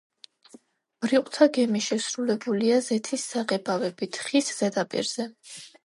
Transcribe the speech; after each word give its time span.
ბრიყვთა 1.05 1.47
გემი 1.59 1.83
შესრულებულია 1.89 2.81
ზეთის 2.89 3.29
საღებავებით 3.35 4.23
ხის 4.27 4.53
ზედაპირზე. 4.59 5.33